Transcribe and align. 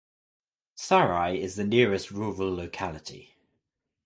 Sarai 0.73 1.39
is 1.39 1.57
the 1.57 1.63
nearest 1.63 2.09
rural 2.09 2.55
locality. 2.55 3.35